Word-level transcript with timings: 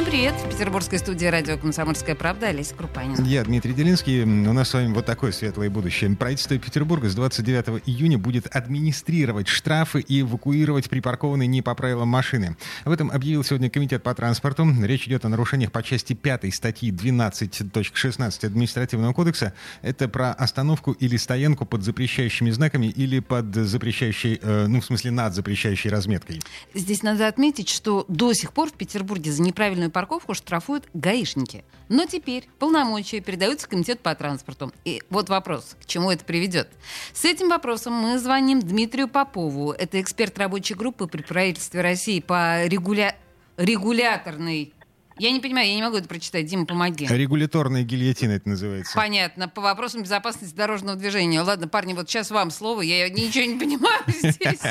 Всем 0.00 0.10
привет! 0.10 0.34
В 0.34 0.48
петербургской 0.48 0.98
студии 0.98 1.26
радио 1.26 1.58
«Комсомольская 1.58 2.14
правда» 2.14 2.46
Олеся 2.46 2.74
Крупанина. 2.74 3.22
Я 3.26 3.44
Дмитрий 3.44 3.74
Делинский. 3.74 4.22
У 4.22 4.52
нас 4.54 4.70
с 4.70 4.72
вами 4.72 4.94
вот 4.94 5.04
такое 5.04 5.30
светлое 5.30 5.68
будущее. 5.68 6.16
Правительство 6.16 6.56
Петербурга 6.56 7.10
с 7.10 7.14
29 7.14 7.82
июня 7.84 8.16
будет 8.16 8.46
администрировать 8.46 9.46
штрафы 9.46 10.00
и 10.00 10.22
эвакуировать 10.22 10.88
припаркованные 10.88 11.48
не 11.48 11.60
по 11.60 11.74
правилам 11.74 12.08
машины. 12.08 12.56
Об 12.84 12.92
этом 12.92 13.10
объявил 13.10 13.44
сегодня 13.44 13.68
Комитет 13.68 14.02
по 14.02 14.14
транспорту. 14.14 14.66
Речь 14.82 15.06
идет 15.06 15.26
о 15.26 15.28
нарушениях 15.28 15.70
по 15.70 15.82
части 15.82 16.14
5 16.14 16.54
статьи 16.54 16.90
12.16 16.90 18.46
Административного 18.46 19.12
кодекса. 19.12 19.52
Это 19.82 20.08
про 20.08 20.32
остановку 20.32 20.92
или 20.92 21.18
стоянку 21.18 21.66
под 21.66 21.82
запрещающими 21.82 22.48
знаками 22.52 22.86
или 22.86 23.20
под 23.20 23.54
запрещающей, 23.54 24.38
э, 24.40 24.66
ну, 24.66 24.80
в 24.80 24.84
смысле, 24.86 25.10
над 25.10 25.34
запрещающей 25.34 25.90
разметкой. 25.90 26.40
Здесь 26.72 27.02
надо 27.02 27.28
отметить, 27.28 27.68
что 27.68 28.06
до 28.08 28.32
сих 28.32 28.54
пор 28.54 28.70
в 28.70 28.72
Петербурге 28.72 29.30
за 29.30 29.42
неправильную 29.42 29.89
неправильную 29.90 29.92
парковку 29.92 30.34
штрафуют 30.34 30.88
гаишники. 30.94 31.64
Но 31.88 32.06
теперь 32.06 32.48
полномочия 32.58 33.20
передаются 33.20 33.68
Комитету 33.68 34.00
по 34.02 34.14
транспорту. 34.14 34.72
И 34.84 35.02
вот 35.10 35.28
вопрос, 35.28 35.76
к 35.82 35.86
чему 35.86 36.10
это 36.10 36.24
приведет. 36.24 36.68
С 37.12 37.24
этим 37.24 37.48
вопросом 37.48 37.92
мы 37.92 38.18
звоним 38.18 38.60
Дмитрию 38.60 39.08
Попову. 39.08 39.72
Это 39.72 40.00
эксперт 40.00 40.38
рабочей 40.38 40.74
группы 40.74 41.06
при 41.06 41.22
правительстве 41.22 41.82
России 41.82 42.20
по 42.20 42.64
регуля... 42.66 43.16
регуляторной 43.56 44.72
я 45.18 45.32
не 45.32 45.40
понимаю, 45.40 45.68
я 45.68 45.74
не 45.74 45.82
могу 45.82 45.98
это 45.98 46.08
прочитать. 46.08 46.46
Дима, 46.46 46.64
помоги. 46.64 47.06
Регуляторная 47.06 47.82
гильотина 47.82 48.32
это 48.32 48.48
называется. 48.48 48.94
Понятно. 48.94 49.48
По 49.48 49.60
вопросам 49.60 50.02
безопасности 50.02 50.56
дорожного 50.56 50.96
движения. 50.96 51.42
Ладно, 51.42 51.68
парни, 51.68 51.92
вот 51.92 52.08
сейчас 52.08 52.30
вам 52.30 52.50
слово. 52.50 52.80
Я 52.80 53.06
ничего 53.10 53.44
не 53.44 53.58
понимаю 53.58 54.02
здесь. 54.08 54.62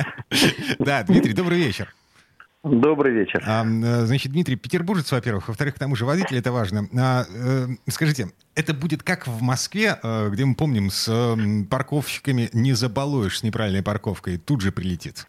Да, 0.80 1.04
Дмитрий, 1.04 1.34
добрый 1.34 1.60
вечер. 1.60 1.94
Добрый 2.64 3.14
вечер. 3.14 3.42
А, 3.48 3.64
э, 3.64 4.06
значит, 4.06 4.34
Дмитрий, 4.34 4.58
петербуржец, 4.58 5.12
во-первых. 5.14 5.48
Во-вторых, 5.48 5.76
к 5.76 5.80
тому 5.80 5.96
же 5.96 6.06
водитель, 6.06 6.38
это 6.38 6.52
важно. 6.52 6.90
А, 6.98 7.24
э, 7.30 7.68
скажите, 7.88 8.32
это 8.54 8.74
будет 8.74 9.02
как 9.02 9.28
в 9.28 9.42
Москве, 9.42 9.98
э, 10.04 10.30
где 10.30 10.44
мы 10.44 10.56
помним, 10.56 10.90
с 10.90 11.08
э, 11.08 11.64
парковщиками 11.70 12.50
не 12.52 12.74
забалуешь 12.74 13.40
с 13.40 13.44
неправильной 13.44 13.82
парковкой, 13.82 14.38
тут 14.38 14.60
же 14.60 14.74
прилетит? 14.74 15.28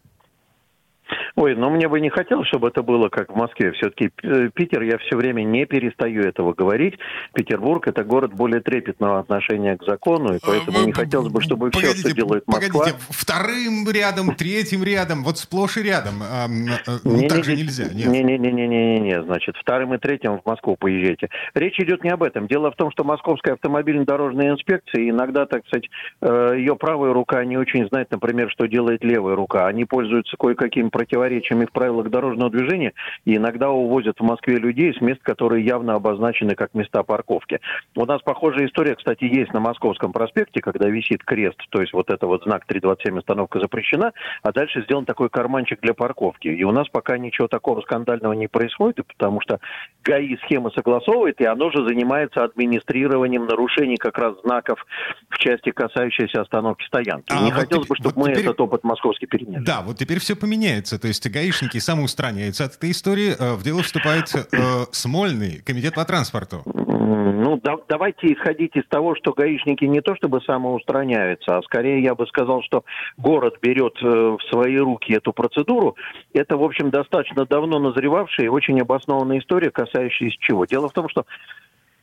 Ой, 1.37 1.55
ну 1.55 1.71
мне 1.71 1.89
бы 1.89 2.01
не 2.01 2.11
хотелось, 2.11 2.49
чтобы 2.49 2.69
это 2.69 2.83
было 2.83 3.09
как 3.09 3.33
в 3.33 3.37
Москве. 3.37 3.73
Все-таки 3.73 4.11
э, 4.23 4.51
Питер, 4.55 4.83
я 4.83 4.99
все 4.99 5.17
время 5.17 5.43
не 5.43 5.65
перестаю 5.67 6.23
этого 6.23 6.53
говорить. 6.53 6.99
Петербург 7.35 7.87
это 7.87 8.05
город 8.05 8.35
более 8.35 8.61
трепетного 8.61 9.21
отношения 9.21 9.77
к 9.77 9.85
закону, 9.85 10.35
и 10.35 10.39
поэтому 10.45 10.81
а, 10.81 10.85
не 10.85 10.93
хотелось 10.93 11.33
бы, 11.33 11.41
чтобы 11.41 11.71
погодите, 11.71 11.95
все, 11.95 12.09
что 12.09 12.17
делает 12.17 12.47
Москва... 12.47 12.81
Погодите, 12.81 12.99
вторым 13.11 13.89
рядом, 13.91 14.35
третьим 14.35 14.83
рядом, 14.83 15.23
вот 15.23 15.39
сплошь 15.39 15.77
и 15.77 15.83
рядом. 15.83 16.15
А, 16.23 16.49
ну, 16.49 17.17
не, 17.17 17.29
так 17.29 17.39
не, 17.39 17.45
же 17.45 17.57
нельзя. 17.57 17.85
Не-не-не-не-не, 17.93 19.23
значит, 19.23 19.57
вторым 19.57 19.95
и 19.95 19.99
третьим 19.99 20.39
в 20.39 20.47
Москву 20.47 20.77
поезжайте. 20.77 21.29
Речь 21.55 21.79
идет 21.79 22.05
не 22.05 22.11
об 22.11 22.23
этом. 22.23 22.47
Дело 22.47 22.71
в 22.71 22.77
том, 22.77 22.91
что 22.91 23.05
Московская 23.05 23.55
автомобильно-дорожная 23.55 24.53
инспекция, 24.53 25.09
иногда, 25.09 25.47
так 25.47 25.67
сказать, 25.67 25.89
э, 26.21 26.55
ее 26.57 26.77
правая 26.77 27.13
рука 27.13 27.45
не 27.45 27.57
очень 27.57 27.87
знает, 27.89 28.11
например, 28.11 28.51
что 28.51 28.67
делает 28.67 29.05
левая 29.05 29.37
рука. 29.37 29.67
Они 29.67 29.85
пользуются 29.85 30.37
кое-какими 30.37 30.89
противоречиями 30.89 31.20
противоречиями 31.21 31.67
в 31.67 31.73
правилах 31.73 32.09
дорожного 32.09 32.51
движения 32.51 32.93
и 33.25 33.37
иногда 33.37 33.71
увозят 33.71 34.19
в 34.19 34.23
Москве 34.23 34.57
людей 34.57 34.95
с 34.95 35.01
мест, 35.01 35.21
которые 35.23 35.65
явно 35.65 35.95
обозначены 35.95 36.55
как 36.55 36.75
места 36.75 37.03
парковки. 37.03 37.61
У 37.95 38.07
нас 38.07 38.23
похожая 38.23 38.67
история, 38.67 38.95
кстати, 38.95 39.25
есть 39.25 39.53
на 39.53 39.61
Московском 39.61 40.13
проспекте, 40.13 40.61
когда 40.61 40.89
висит 40.89 41.23
крест, 41.25 41.59
то 41.71 41.81
есть 41.81 41.93
вот 41.93 42.11
это 42.11 42.27
вот 42.27 42.45
знак 42.45 42.65
327 42.67 43.19
остановка 43.19 43.61
запрещена, 43.61 44.13
а 44.43 44.53
дальше 44.53 44.83
сделан 44.85 45.05
такой 45.05 45.29
карманчик 45.29 45.81
для 45.81 45.93
парковки. 45.93 46.49
И 46.49 46.65
у 46.65 46.73
нас 46.73 46.89
пока 46.89 47.19
ничего 47.19 47.49
такого 47.49 47.83
скандального 47.83 48.33
не 48.33 48.49
происходит, 48.49 49.07
потому 49.07 49.41
что 49.43 49.61
ГАИ 50.05 50.37
схема 50.45 50.71
согласовывает, 50.71 51.41
и 51.41 51.45
оно 51.45 51.71
же 51.71 51.87
занимается 51.87 52.45
администрированием 52.45 53.47
нарушений 53.47 53.97
как 53.97 54.17
раз 54.17 54.41
знаков 54.43 54.85
в 55.29 55.39
части, 55.39 55.71
касающейся 55.71 56.41
остановки 56.41 56.85
стоянки. 56.87 57.27
А 57.29 57.43
не 57.43 57.51
вот 57.51 57.61
хотелось 57.61 57.89
бы, 57.89 57.97
чтобы 57.97 58.15
вот 58.15 58.27
мы 58.27 58.33
теперь... 58.33 58.45
этот 58.45 58.61
опыт 58.61 58.85
московский 58.85 59.27
переняли. 59.27 59.65
Да, 59.65 59.83
вот 59.83 59.99
теперь 59.99 60.19
все 60.19 60.35
поменяется. 60.35 60.99
То 60.99 61.09
есть 61.11 61.29
гаишники 61.29 61.79
самоустраняются 61.79 62.65
от 62.65 62.77
этой 62.77 62.91
истории. 62.93 63.35
Э, 63.39 63.55
в 63.55 63.63
дело 63.63 63.83
вступает 63.83 64.33
э, 64.35 64.85
Смольный, 64.93 65.63
комитет 65.65 65.95
по 65.95 66.05
транспорту. 66.05 66.63
Ну, 66.65 67.61
да, 67.63 67.77
давайте 67.89 68.33
исходить 68.33 68.77
из 68.77 68.87
того, 68.89 69.15
что 69.17 69.33
гаишники 69.33 69.85
не 69.85 70.01
то 70.01 70.15
чтобы 70.15 70.41
самоустраняются, 70.43 71.59
а 71.59 71.63
скорее 71.63 72.03
я 72.03 72.15
бы 72.15 72.27
сказал, 72.27 72.63
что 72.63 72.85
город 73.17 73.57
берет 73.61 73.95
э, 74.03 74.07
в 74.07 74.39
свои 74.51 74.77
руки 74.77 75.13
эту 75.13 75.33
процедуру. 75.33 75.97
Это, 76.33 76.57
в 76.57 76.63
общем, 76.63 76.91
достаточно 76.91 77.47
давно 77.47 77.79
назревавшая 77.79 78.47
и 78.47 78.51
очень 78.51 78.81
обоснованная 78.81 79.41
история, 79.41 79.71
касающаяся 79.71 80.37
чего. 80.41 80.65
Дело 80.65 80.89
в 80.89 80.93
том, 80.93 81.09
что 81.09 81.25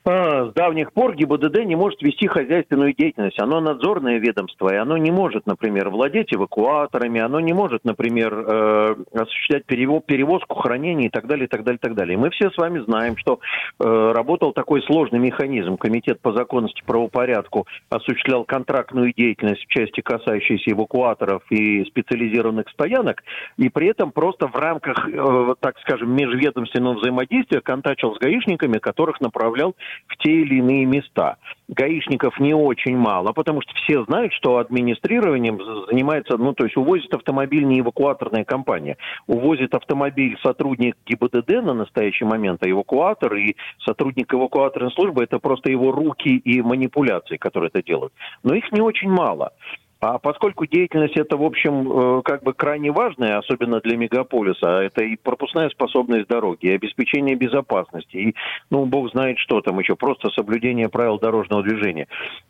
с 0.05 0.53
давних 0.53 0.93
пор 0.93 1.15
ГИБДД 1.15 1.65
не 1.65 1.75
может 1.75 2.01
вести 2.01 2.27
хозяйственную 2.27 2.93
деятельность. 2.93 3.39
Оно 3.41 3.59
надзорное 3.59 4.19
ведомство, 4.19 4.73
и 4.73 4.77
оно 4.77 4.97
не 4.97 5.11
может, 5.11 5.45
например, 5.45 5.89
владеть 5.89 6.33
эвакуаторами, 6.33 7.19
оно 7.19 7.39
не 7.39 7.53
может, 7.53 7.83
например, 7.83 8.33
э, 8.33 8.95
осуществлять 9.13 9.65
перевозку, 9.65 10.55
хранение 10.55 11.07
и 11.07 11.09
так 11.09 11.27
далее, 11.27 11.45
и 11.45 11.49
так 11.49 11.63
далее, 11.63 11.77
и 11.77 11.81
так 11.81 11.95
далее. 11.95 12.13
И 12.13 12.17
мы 12.17 12.29
все 12.29 12.49
с 12.49 12.57
вами 12.57 12.79
знаем, 12.79 13.17
что 13.17 13.39
э, 13.79 14.11
работал 14.15 14.53
такой 14.53 14.81
сложный 14.83 15.19
механизм. 15.19 15.77
Комитет 15.77 16.21
по 16.21 16.31
законности 16.31 16.81
правопорядку 16.85 17.67
осуществлял 17.89 18.45
контрактную 18.45 19.13
деятельность 19.13 19.65
в 19.65 19.67
части, 19.67 20.01
касающейся 20.01 20.71
эвакуаторов 20.71 21.43
и 21.49 21.83
специализированных 21.85 22.69
стоянок, 22.69 23.23
и 23.57 23.69
при 23.69 23.87
этом 23.87 24.11
просто 24.11 24.47
в 24.47 24.55
рамках, 24.55 25.09
э, 25.09 25.55
так 25.59 25.77
скажем, 25.79 26.15
межведомственного 26.15 26.93
взаимодействия 26.93 27.61
контачил 27.61 28.15
с 28.15 28.19
гаишниками, 28.19 28.77
которых 28.77 29.19
направлял 29.21 29.75
в 30.07 30.17
те 30.17 30.31
или 30.31 30.55
иные 30.55 30.85
места. 30.85 31.37
Гаишников 31.67 32.39
не 32.39 32.53
очень 32.53 32.97
мало, 32.97 33.33
потому 33.33 33.61
что 33.61 33.73
все 33.75 34.03
знают, 34.05 34.33
что 34.33 34.57
администрированием 34.57 35.59
занимается, 35.89 36.37
ну, 36.37 36.53
то 36.53 36.63
есть 36.63 36.77
увозит 36.77 37.13
автомобиль 37.13 37.65
не 37.65 37.81
эвакуаторная 37.81 38.45
компания. 38.45 38.97
Увозит 39.27 39.75
автомобиль 39.75 40.37
сотрудник 40.41 40.95
ГИБДД 41.05 41.63
на 41.63 41.73
настоящий 41.73 42.25
момент, 42.25 42.63
а 42.63 42.69
эвакуатор 42.69 43.35
и 43.35 43.55
сотрудник 43.85 44.33
эвакуаторной 44.33 44.91
службы– 44.91 45.23
это 45.23 45.39
просто 45.39 45.69
его 45.69 45.91
руки 45.91 46.37
и 46.37 46.61
манипуляции, 46.61 47.37
которые 47.37 47.69
это 47.73 47.83
делают. 47.83 48.13
Но 48.43 48.55
их 48.55 48.71
не 48.71 48.81
очень 48.81 49.09
мало. 49.09 49.51
А 49.99 50.19
поскольку 50.19 50.65
деятельность 50.65 51.17
это, 51.17 51.37
в 51.37 51.43
общем, 51.43 52.19
э, 52.19 52.21
как 52.23 52.43
бы 52.43 52.53
крайне 52.53 52.91
важная, 52.91 53.39
особенно 53.39 53.79
для 53.79 53.97
мегаполиса, 53.97 54.81
это 54.81 55.03
и 55.03 55.15
пропускная 55.15 55.69
способность 55.69 56.27
дороги, 56.27 56.67
и 56.67 56.75
обеспечение 56.75 57.35
безопасности, 57.35 58.15
и, 58.17 58.35
ну, 58.69 58.85
бог 58.85 59.11
знает 59.11 59.39
что 59.39 59.61
там 59.61 59.79
еще, 59.79 59.95
просто 59.95 60.29
соблюдение 60.29 60.89
правил 60.89 61.19
дорожного 61.19 61.63
движения, 61.63 62.07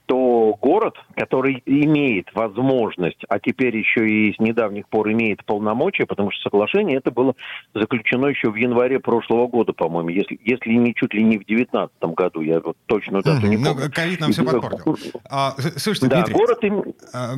то 0.08 0.56
город, 0.62 0.96
который 1.16 1.62
имеет 1.66 2.34
возможность, 2.34 3.24
а 3.30 3.40
теперь 3.40 3.78
еще 3.78 4.08
и 4.08 4.34
с 4.34 4.40
недавних 4.40 4.88
пор 4.88 5.12
имеет 5.12 5.44
полномочия, 5.46 6.06
потому 6.06 6.32
что 6.32 6.44
соглашение 6.44 6.98
это 6.98 7.12
было 7.12 7.36
заключено 7.74 8.28
еще 8.28 8.50
в 8.50 8.56
январе 8.56 9.00
прошлого 9.00 9.48
года, 9.48 9.74
по-моему, 9.74 10.10
если, 10.10 10.40
если 10.44 10.72
не 10.72 10.94
чуть 10.96 11.14
ли 11.14 11.24
не 11.24 11.38
в 11.38 11.46
2019 11.46 11.92
году, 12.16 12.42
я 12.42 12.60
вот 12.60 12.78
точно 12.88 13.22
дату 13.22 13.48
не 13.48 13.58
ну, 13.58 13.66
помню. 13.66 13.86
Ну, 13.86 13.92
ковид 13.94 14.20
нам 14.20 14.32
все 14.32 14.44
подпортил. 14.44 14.98
А, 15.30 15.54
слушайте, 15.76 16.08
да, 16.08 16.24
Дмитрий, 16.24 16.34
город 16.34 16.64
им... 16.64 16.84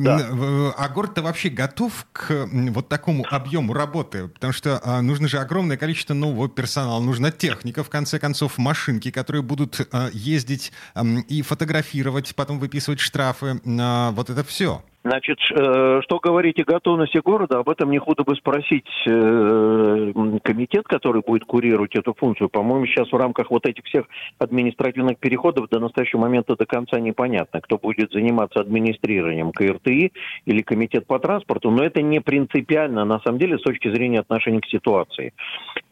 А, 0.00 0.18
да. 0.18 0.74
А 0.76 0.88
город-то 0.88 1.22
вообще 1.22 1.48
готов 1.48 2.06
к 2.12 2.48
вот 2.52 2.88
такому 2.88 3.26
объему 3.30 3.72
работы? 3.72 4.28
Потому 4.28 4.52
что 4.52 4.80
а, 4.82 5.02
нужно 5.02 5.28
же 5.28 5.38
огромное 5.38 5.76
количество 5.76 6.14
нового 6.14 6.48
персонала, 6.48 7.00
нужна 7.00 7.30
техника, 7.30 7.84
в 7.84 7.90
конце 7.90 8.18
концов, 8.18 8.58
машинки, 8.58 9.10
которые 9.10 9.42
будут 9.42 9.86
а, 9.92 10.10
ездить 10.12 10.72
а, 10.94 11.04
и 11.28 11.42
фотографировать, 11.42 12.34
потом 12.34 12.58
выписывать 12.58 13.00
штрафы. 13.00 13.60
А, 13.66 14.10
вот 14.12 14.30
это 14.30 14.44
все. 14.44 14.82
Значит, 15.02 15.38
э, 15.50 16.00
что 16.02 16.18
говорить 16.18 16.60
о 16.60 16.64
готовности 16.64 17.18
города, 17.24 17.58
об 17.58 17.70
этом 17.70 17.90
не 17.90 17.98
худо 17.98 18.22
бы 18.22 18.36
спросить 18.36 18.86
э, 19.06 20.12
комитет, 20.42 20.84
который 20.86 21.22
будет 21.22 21.44
курировать 21.44 21.94
эту 21.94 22.12
функцию. 22.12 22.50
По-моему, 22.50 22.84
сейчас 22.84 23.10
в 23.10 23.16
рамках 23.16 23.50
вот 23.50 23.64
этих 23.64 23.84
всех 23.84 24.04
административных 24.38 25.18
переходов 25.18 25.70
до 25.70 25.80
настоящего 25.80 26.20
момента 26.20 26.54
до 26.54 26.66
конца 26.66 27.00
непонятно, 27.00 27.62
кто 27.62 27.78
будет 27.78 28.12
заниматься 28.12 28.60
администрированием 28.60 29.52
КРТИ 29.52 30.12
или 30.44 30.60
комитет 30.60 31.06
по 31.06 31.18
транспорту, 31.18 31.70
но 31.70 31.82
это 31.82 32.02
не 32.02 32.20
принципиально, 32.20 33.06
на 33.06 33.20
самом 33.20 33.38
деле, 33.38 33.58
с 33.58 33.62
точки 33.62 33.88
зрения 33.88 34.20
отношения 34.20 34.60
к 34.60 34.66
ситуации. 34.66 35.32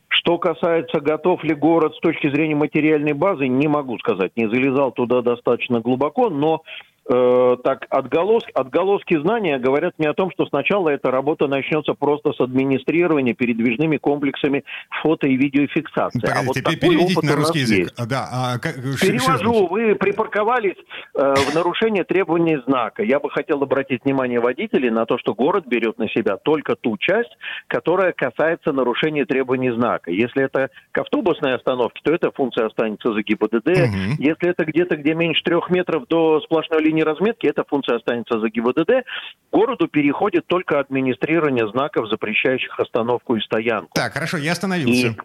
Что 0.09 0.37
касается, 0.37 1.01
готов 1.01 1.45
ли 1.45 1.55
город 1.55 1.95
с 1.95 2.01
точки 2.01 2.29
зрения 2.31 2.57
материальной 2.57 3.13
базы, 3.13 3.47
не 3.47 3.69
могу 3.69 3.99
сказать. 3.99 4.33
Не 4.37 4.49
залезал 4.49 4.93
туда 4.93 5.23
достаточно 5.23 5.81
глубоко, 5.81 6.29
но 6.29 6.63
э, 7.09 7.57
так 7.65 7.87
отголоски, 7.91 8.51
отголоски 8.55 9.19
знания 9.21 9.59
говорят 9.59 9.95
мне 9.99 10.09
о 10.09 10.15
том, 10.15 10.31
что 10.31 10.47
сначала 10.47 10.89
эта 10.91 11.11
работа 11.11 11.47
начнется 11.47 11.95
просто 11.95 12.33
с 12.33 12.41
администрирования 12.41 13.35
передвижными 13.35 13.97
комплексами 13.97 14.65
фото 15.03 15.27
и 15.27 15.37
видеофиксации. 15.37 16.21
Погодите, 16.21 16.41
а 16.41 16.47
вот 16.47 16.55
такой 16.55 16.77
переведите 16.77 17.27
на 17.27 17.37
русский 17.37 17.61
язык. 17.61 17.79
Есть. 17.79 18.09
Да, 18.09 18.29
а, 18.33 18.59
как, 18.59 18.75
Перевожу. 18.75 19.67
Вы 19.69 19.95
припарковались 19.95 20.77
э, 21.15 21.35
в 21.35 21.55
нарушение 21.55 22.05
требований 22.05 22.59
знака. 22.67 23.03
Я 23.03 23.21
бы 23.21 23.31
хотел 23.31 23.63
обратить 23.63 24.05
внимание 24.05 24.41
водителей 24.41 24.91
на 24.91 25.07
то, 25.07 25.19
что 25.19 25.35
город 25.35 25.67
берет 25.67 25.99
на 25.99 26.09
себя 26.09 26.37
только 26.37 26.77
ту 26.77 26.97
часть, 26.99 27.31
которая 27.67 28.13
касается 28.13 28.73
нарушения 28.73 29.25
требований 29.25 29.71
знака. 29.71 30.11
Если 30.11 30.45
это 30.45 30.71
к 30.93 30.99
автобусной 30.99 31.55
остановке, 31.55 32.01
то 32.03 32.13
эта 32.13 32.31
функция 32.31 32.67
останется 32.67 33.13
за 33.13 33.23
ГИБДД. 33.23 33.69
Угу. 33.69 34.15
Если 34.19 34.49
это 34.51 34.65
где-то, 34.65 34.97
где 34.97 35.15
меньше 35.15 35.43
трех 35.45 35.71
метров 35.71 36.07
до 36.09 36.41
сплошной 36.41 36.83
линии 36.83 36.98
разметки, 37.03 37.47
эта 37.47 37.65
функция 37.65 37.97
останется 37.97 38.39
за 38.41 38.49
ГИБДД. 38.49 39.07
Городу 39.53 39.89
переходит 39.89 40.47
только 40.47 40.81
администрирование 40.81 41.69
знаков, 41.69 42.09
запрещающих 42.09 42.79
остановку 42.79 43.37
и 43.37 43.41
стоянку. 43.41 43.91
Так, 43.95 44.13
хорошо, 44.13 44.37
я 44.37 44.53
остановился. 44.53 45.09
И 45.09 45.17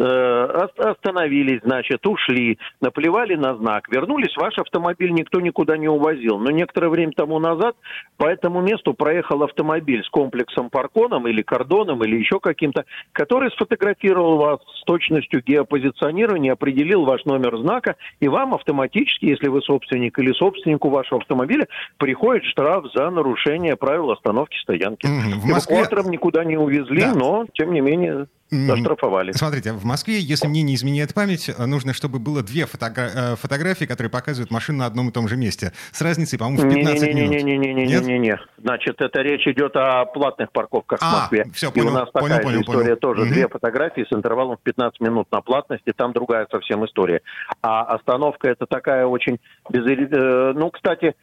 остановились, 0.00 1.60
значит, 1.62 2.06
ушли, 2.06 2.58
наплевали 2.80 3.34
на 3.34 3.54
знак, 3.56 3.88
вернулись, 3.90 4.36
ваш 4.36 4.58
автомобиль 4.58 5.12
никто 5.12 5.40
никуда 5.40 5.76
не 5.76 5.88
увозил. 5.88 6.38
Но 6.38 6.50
некоторое 6.50 6.88
время 6.88 7.12
тому 7.12 7.38
назад 7.38 7.76
по 8.16 8.24
этому 8.24 8.60
месту 8.60 8.94
проехал 8.94 9.42
автомобиль 9.42 10.02
с 10.04 10.08
комплексом 10.08 10.70
парконом 10.70 11.28
или 11.28 11.42
кордоном 11.42 12.02
или 12.04 12.16
еще 12.16 12.40
каким-то, 12.40 12.84
который 13.12 13.50
сфотографировал 13.50 14.38
вас 14.38 14.60
с 14.80 14.84
точностью 14.84 15.42
геопозиционирования, 15.42 16.52
определил 16.52 17.04
ваш 17.04 17.24
номер 17.24 17.58
знака, 17.58 17.96
и 18.20 18.28
вам 18.28 18.54
автоматически, 18.54 19.26
если 19.26 19.48
вы 19.48 19.60
собственник 19.62 20.18
или 20.18 20.32
собственнику 20.32 20.88
вашего 20.88 21.20
автомобиля, 21.20 21.66
приходит 21.98 22.44
штраф 22.44 22.86
за 22.94 23.10
нарушение 23.10 23.76
правил 23.76 24.10
остановки 24.10 24.56
стоянки. 24.58 25.06
В 25.06 25.46
Москве... 25.46 25.76
Эвакуатором 25.76 26.10
никуда 26.10 26.44
не 26.44 26.56
увезли, 26.56 27.02
да. 27.02 27.14
но, 27.14 27.46
тем 27.54 27.72
не 27.72 27.80
менее, 27.80 28.26
Заштрафовали. 28.50 29.32
Смотрите, 29.32 29.72
в 29.72 29.84
Москве, 29.84 30.18
если 30.18 30.48
мне 30.48 30.62
не 30.62 30.74
изменяет 30.74 31.14
память, 31.14 31.50
нужно, 31.58 31.92
чтобы 31.92 32.18
было 32.18 32.42
две 32.42 32.64
фотогра- 32.64 33.10
э, 33.14 33.36
фотографии, 33.36 33.84
которые 33.84 34.10
показывают 34.10 34.50
машину 34.50 34.78
на 34.78 34.86
одном 34.86 35.08
и 35.08 35.12
том 35.12 35.28
же 35.28 35.36
месте. 35.36 35.72
С 35.92 36.00
разницей, 36.02 36.38
по-моему, 36.38 36.68
в 36.68 36.74
15 36.74 37.02
не, 37.02 37.14
не, 37.14 37.28
минут. 37.28 38.06
Не-не-не, 38.06 38.38
Значит, 38.58 39.00
это 39.00 39.20
речь 39.22 39.46
идет 39.46 39.76
о 39.76 40.04
платных 40.06 40.50
парковках 40.52 40.98
а, 41.02 41.06
в 41.06 41.12
Москве. 41.20 41.46
Все, 41.54 41.70
понял, 41.70 41.86
и 41.86 41.90
у 41.90 41.92
нас 41.92 42.10
понял, 42.10 42.26
такая 42.28 42.42
понял, 42.42 42.60
история 42.60 42.84
понял. 42.84 42.96
тоже. 42.96 43.22
Угу. 43.22 43.30
Две 43.30 43.48
фотографии 43.48 44.06
с 44.08 44.12
интервалом 44.12 44.56
в 44.56 44.60
15 44.62 45.00
минут 45.00 45.28
на 45.30 45.40
платности, 45.40 45.92
там 45.94 46.12
другая 46.12 46.46
совсем 46.50 46.84
история. 46.84 47.22
А 47.62 47.82
остановка 47.82 48.48
это 48.48 48.66
такая 48.66 49.06
очень... 49.06 49.38
Без... 49.70 49.84
Ну, 50.56 50.70
кстати, 50.70 51.14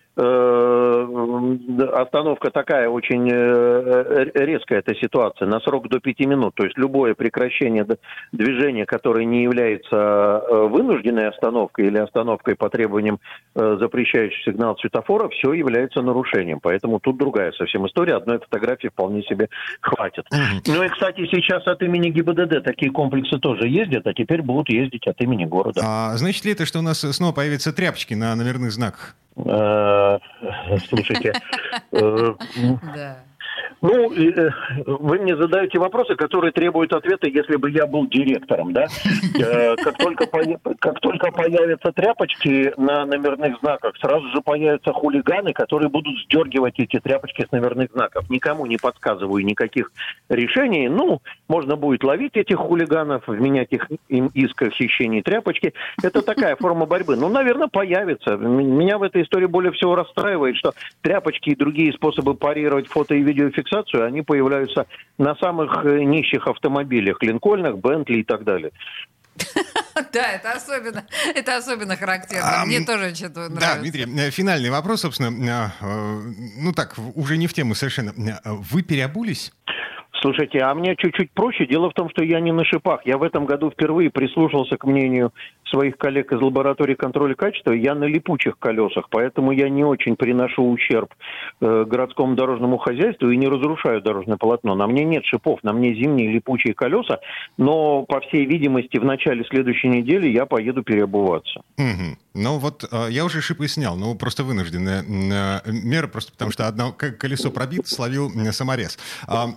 остановка 2.01 2.49
такая 2.49 2.89
очень 2.89 3.29
э, 3.31 4.31
резкая 4.33 4.79
эта 4.79 4.95
ситуация, 4.95 5.47
на 5.47 5.59
срок 5.59 5.89
до 5.89 5.99
пяти 5.99 6.25
минут. 6.25 6.55
То 6.55 6.63
есть 6.63 6.77
любое 6.77 7.13
прекращение 7.13 7.85
движения, 8.31 8.85
которое 8.85 9.25
не 9.25 9.43
является 9.43 9.95
э, 9.95 10.67
вынужденной 10.67 11.29
остановкой 11.29 11.87
или 11.87 11.97
остановкой 11.97 12.55
по 12.55 12.69
требованиям 12.69 13.19
запрещающих 13.53 14.43
сигнал 14.43 14.77
светофора, 14.77 15.29
все 15.29 15.53
является 15.53 16.01
нарушением. 16.01 16.59
Поэтому 16.61 16.99
тут 16.99 17.17
другая 17.17 17.51
совсем 17.51 17.85
история. 17.87 18.15
Одной 18.15 18.39
фотографии 18.39 18.87
вполне 18.87 19.23
себе 19.23 19.49
хватит. 19.81 20.25
Ну 20.67 20.83
и, 20.83 20.89
кстати, 20.89 21.25
сейчас 21.31 21.65
от 21.67 21.81
имени 21.81 22.09
ГИБДД 22.09 22.63
такие 22.63 22.91
комплексы 22.91 23.37
тоже 23.39 23.67
ездят, 23.67 24.07
а 24.07 24.13
теперь 24.13 24.41
будут 24.41 24.69
ездить 24.69 25.07
от 25.07 25.19
имени 25.21 25.45
города. 25.45 25.81
А, 25.83 26.17
значит 26.17 26.45
ли 26.45 26.51
это, 26.51 26.65
что 26.65 26.79
у 26.79 26.81
нас 26.81 26.99
снова 26.99 27.33
появятся 27.33 27.73
тряпочки 27.73 28.13
на 28.13 28.35
номерных 28.35 28.71
знаках? 28.71 29.15
Слушайте, 30.87 31.33
э, 31.91 32.33
ну, 33.81 34.11
э, 34.11 34.49
вы 34.85 35.19
мне 35.19 35.35
задаете 35.35 35.77
вопросы, 35.77 36.15
которые 36.15 36.51
требуют 36.51 36.93
ответа, 36.93 37.27
если 37.27 37.57
бы 37.57 37.69
я 37.69 37.85
был 37.85 38.07
директором, 38.07 38.73
да? 38.73 38.87
Э, 39.39 39.75
как 39.75 39.97
только, 39.97 40.25
как 40.79 40.99
только 40.99 41.31
появятся 41.31 41.91
тряпочки 41.91 42.73
на 42.77 43.05
номерных 43.05 43.59
знаках, 43.59 43.95
сразу 43.97 44.27
же 44.29 44.41
появятся 44.41 44.91
хулиганы, 44.91 45.53
которые 45.53 45.89
будут 45.89 46.17
сдергивать 46.23 46.79
эти 46.79 46.99
тряпочки 46.99 47.45
с 47.45 47.51
номерных 47.51 47.91
знаков. 47.91 48.29
Никому 48.29 48.65
не 48.65 48.77
подсказываю 48.77 49.45
никаких 49.45 49.91
решений. 50.29 50.89
Ну, 50.89 51.21
можно 51.47 51.75
будет 51.75 52.03
ловить 52.03 52.35
этих 52.35 52.57
хулиганов, 52.57 53.27
вменять 53.27 53.71
их 53.71 53.87
им 54.09 54.31
иск 54.33 54.63
о 54.63 54.69
хищении 54.71 55.21
тряпочки. 55.21 55.73
Это 56.01 56.21
такая 56.23 56.55
форма 56.55 56.85
борьбы. 56.87 57.15
Ну, 57.15 57.29
наверное, 57.29 57.67
появится. 57.67 58.37
Меня 58.37 58.97
в 58.97 59.03
этой 59.03 59.21
истории 59.21 59.45
более 59.45 59.71
всего 59.71 59.95
расстраивает, 59.95 60.55
что 60.55 60.73
тряпочки 61.01 61.51
и 61.51 61.55
другие 61.55 61.93
способы 61.93 62.33
парировать 62.33 62.87
фото 62.87 63.13
и 63.13 63.21
видеофиксацию 63.21 63.66
фиксацию, 63.67 64.05
они 64.05 64.21
появляются 64.21 64.87
на 65.17 65.35
самых 65.35 65.85
э, 65.85 66.03
нищих 66.03 66.47
автомобилях, 66.47 67.21
Линкольнах, 67.21 67.77
Бентли 67.77 68.17
и 68.17 68.23
так 68.23 68.43
далее. 68.43 68.71
Да, 70.13 70.31
это 70.31 70.53
особенно, 70.53 71.03
это 71.33 71.57
особенно 71.57 71.95
характерно. 71.95 72.65
Мне 72.67 72.81
тоже 72.81 73.15
что-то 73.15 73.49
нравится. 73.49 73.59
Да, 73.59 73.79
Дмитрий, 73.79 74.03
э, 74.03 74.29
финальный 74.29 74.69
вопрос, 74.69 75.01
собственно. 75.01 75.71
Э, 75.81 76.21
ну 76.61 76.71
так, 76.71 76.95
уже 77.15 77.37
не 77.37 77.47
в 77.47 77.53
тему 77.53 77.73
совершенно. 77.73 78.13
Вы 78.45 78.83
переобулись? 78.83 79.51
Слушайте, 80.21 80.59
а 80.59 80.73
мне 80.75 80.95
чуть-чуть 80.95 81.31
проще. 81.31 81.65
Дело 81.65 81.89
в 81.89 81.93
том, 81.93 82.09
что 82.11 82.23
я 82.23 82.39
не 82.39 82.51
на 82.51 82.63
шипах. 82.63 83.01
Я 83.05 83.17
в 83.17 83.23
этом 83.23 83.45
году 83.45 83.71
впервые 83.71 84.09
прислушался 84.11 84.77
к 84.77 84.83
мнению 84.83 85.33
своих 85.69 85.97
коллег 85.97 86.31
из 86.31 86.41
лаборатории 86.41 86.95
контроля 86.95 87.35
качества. 87.35 87.71
Я 87.71 87.95
на 87.95 88.05
липучих 88.05 88.57
колесах, 88.59 89.07
поэтому 89.09 89.51
я 89.51 89.69
не 89.69 89.83
очень 89.83 90.15
приношу 90.15 90.69
ущерб 90.69 91.13
э, 91.61 91.85
городскому 91.85 92.35
дорожному 92.35 92.77
хозяйству 92.77 93.29
и 93.29 93.37
не 93.37 93.47
разрушаю 93.47 94.01
дорожное 94.01 94.37
полотно. 94.37 94.75
На 94.75 94.87
мне 94.87 95.03
нет 95.03 95.25
шипов, 95.25 95.63
на 95.63 95.73
мне 95.73 95.93
зимние 95.93 96.31
липучие 96.31 96.73
колеса, 96.73 97.19
но, 97.57 98.03
по 98.03 98.19
всей 98.21 98.45
видимости, 98.45 98.97
в 98.97 99.05
начале 99.05 99.43
следующей 99.45 99.89
недели 99.89 100.27
я 100.27 100.45
поеду 100.45 100.83
переобуваться. 100.83 101.61
Угу. 101.77 102.17
Ну 102.37 102.59
вот 102.59 102.87
э, 102.91 103.07
я 103.09 103.25
уже 103.25 103.41
шипы 103.41 103.67
снял, 103.67 103.95
ну 103.95 104.13
просто 104.15 104.43
вынужденная 104.43 105.03
э, 105.03 105.71
мера, 105.71 106.07
просто 106.07 106.31
потому 106.31 106.51
что 106.51 106.67
одно 106.67 106.91
колесо 106.93 107.49
пробит, 107.49 107.87
словил 107.87 108.31
саморез. 108.51 108.99
А, 109.27 109.47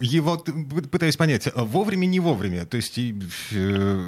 его 0.00 0.38
пытаюсь 0.90 1.16
понять, 1.16 1.48
вовремя, 1.54 2.06
не 2.06 2.18
вовремя, 2.18 2.66
то 2.66 2.76
есть... 2.76 2.98
Э, 2.98 4.00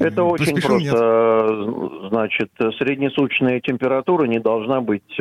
Это 0.00 0.24
очень 0.24 0.60
просто. 0.60 0.73
Нет? 0.80 2.10
Значит, 2.10 2.50
среднесуточная 2.78 3.60
температура 3.60 4.24
не 4.26 4.38
должна 4.38 4.80
быть 4.80 5.18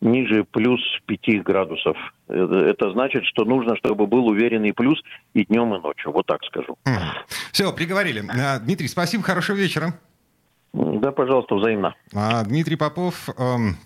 ниже 0.00 0.44
плюс 0.44 0.80
5 1.06 1.42
градусов. 1.42 1.96
Это 2.28 2.92
значит, 2.92 3.24
что 3.24 3.44
нужно, 3.44 3.76
чтобы 3.76 4.06
был 4.06 4.26
уверенный 4.26 4.72
плюс 4.72 5.02
и 5.34 5.44
днем, 5.44 5.74
и 5.74 5.80
ночью. 5.80 6.12
Вот 6.12 6.26
так 6.26 6.44
скажу. 6.44 6.76
Все, 7.52 7.72
приговорили. 7.72 8.22
Дмитрий, 8.64 8.88
спасибо, 8.88 9.22
хорошего 9.22 9.56
вечера. 9.56 9.94
Да, 10.74 11.12
пожалуйста, 11.12 11.54
взаимно. 11.54 11.94
А, 12.14 12.44
Дмитрий 12.44 12.76
Попов, 12.76 13.28
эм, 13.38 13.76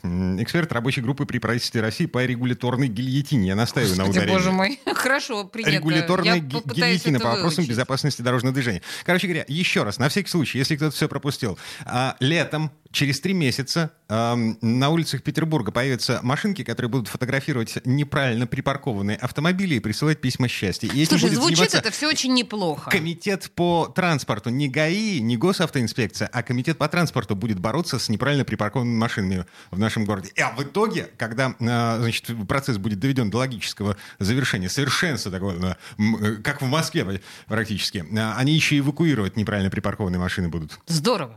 эксперт 0.43 0.73
рабочей 0.73 1.01
группы 1.01 1.25
при 1.27 1.39
правительстве 1.39 1.81
России 1.81 2.07
по 2.07 2.25
регуляторной 2.25 2.89
гильотине. 2.89 3.49
Я 3.49 3.55
настаиваю 3.55 3.95
Господи, 3.97 4.09
на 4.09 4.11
ударении. 4.23 4.37
боже 4.37 4.51
мой. 4.51 4.81
Хорошо, 4.95 5.45
принято. 5.45 5.71
Регуляторная 5.71 6.39
гильотина 6.41 7.21
по 7.21 7.27
вопросам 7.27 7.59
выучить. 7.59 7.71
безопасности 7.71 8.23
дорожного 8.23 8.53
движения. 8.55 8.83
Короче 9.05 9.29
говоря, 9.29 9.45
еще 9.47 9.85
раз, 9.85 9.99
на 9.99 10.09
всякий 10.09 10.29
случай, 10.29 10.59
если 10.59 10.77
кто-то 10.77 10.95
все 10.95 11.09
пропустил. 11.09 11.57
А, 11.87 12.17
летом 12.19 12.73
через 12.93 13.21
три 13.21 13.33
месяца 13.33 13.93
э, 14.09 14.35
на 14.61 14.91
улицах 14.91 15.23
Петербурга 15.23 15.73
появятся 15.73 16.21
машинки, 16.23 16.63
которые 16.63 16.91
будут 16.91 17.09
фотографировать 17.09 17.79
неправильно 17.85 18.47
припаркованные 18.47 19.17
автомобили 19.17 19.77
и 19.77 19.81
присылать 19.81 20.21
письма 20.21 20.49
счастья. 20.49 20.89
И 20.89 21.05
Слушай, 21.05 21.31
звучит 21.31 21.75
это 21.75 21.91
все 21.91 22.09
очень 22.09 22.35
неплохо. 22.35 22.91
Комитет 22.91 23.51
по 23.55 23.87
транспорту, 23.95 24.51
не 24.51 24.69
ГАИ, 24.69 25.21
не 25.21 25.37
госавтоинспекция, 25.37 26.29
а 26.29 26.43
комитет 26.43 26.79
по 26.79 26.89
транспорту 26.89 27.35
будет 27.35 27.59
бороться 27.59 27.99
с 27.99 28.09
неправильно 28.09 28.45
припаркованными 28.45 28.97
машинами 28.97 29.47
в 29.71 29.79
нашем 29.79 30.05
городе. 30.05 30.31
А 30.41 30.55
в 30.55 30.63
итоге, 30.63 31.09
когда 31.17 31.55
э, 31.59 31.97
значит, 32.01 32.27
процесс 32.47 32.79
будет 32.79 33.01
доведен 33.01 33.31
до 33.31 33.39
логического 33.39 33.97
завершения, 34.19 34.69
совершенства 34.69 35.33
такого, 35.33 35.77
э, 35.99 36.35
как 36.45 36.61
в 36.61 36.67
Москве 36.67 37.21
практически, 37.47 38.05
э, 38.11 38.33
они 38.37 38.53
еще 38.53 38.79
эвакуировать 38.79 39.37
неправильно 39.37 39.71
припаркованные 39.71 40.21
машины 40.21 40.49
будут. 40.49 40.79
Здорово. 40.87 41.37